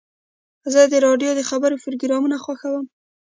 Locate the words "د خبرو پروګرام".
1.35-2.23